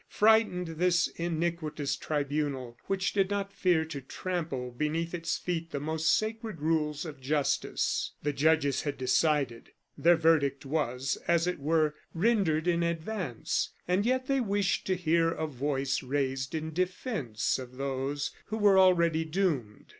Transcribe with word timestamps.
frightened 0.09 0.65
this 0.79 1.05
iniquitous 1.17 1.95
tribunal, 1.95 2.75
which 2.87 3.13
did 3.13 3.29
not 3.29 3.53
fear 3.53 3.85
to 3.85 4.01
trample 4.01 4.71
beneath 4.71 5.13
its 5.13 5.37
feet 5.37 5.69
the 5.69 5.79
most 5.79 6.17
sacred 6.17 6.59
rules 6.59 7.05
of 7.05 7.21
justice. 7.21 8.13
The 8.23 8.33
judges 8.33 8.81
had 8.81 8.97
decided; 8.97 9.73
their 9.95 10.15
verdict 10.15 10.65
was, 10.65 11.19
as 11.27 11.45
it 11.45 11.59
were, 11.59 11.93
rendered 12.15 12.67
in 12.67 12.81
advance, 12.81 13.73
and 13.87 14.03
yet 14.03 14.25
they 14.25 14.41
wished 14.41 14.87
to 14.87 14.95
hear 14.95 15.29
a 15.29 15.45
voice 15.45 16.01
raised 16.01 16.55
in 16.55 16.73
defence 16.73 17.59
of 17.59 17.77
those 17.77 18.31
who 18.47 18.57
were 18.57 18.79
already 18.79 19.23
doomed. 19.23 19.85